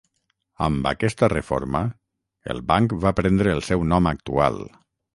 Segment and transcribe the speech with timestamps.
[0.67, 1.83] Amb aquesta reforma,
[2.55, 4.63] el banc va prendre el seu nom actual.